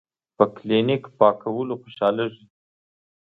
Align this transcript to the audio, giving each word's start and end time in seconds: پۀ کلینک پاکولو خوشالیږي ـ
پۀ 0.37 0.43
کلینک 0.55 1.03
پاکولو 1.17 1.75
خوشالیږي 1.81 2.45
ـ 2.47 2.51